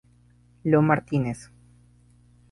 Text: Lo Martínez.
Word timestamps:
Lo 0.63 0.81
Martínez. 0.81 1.51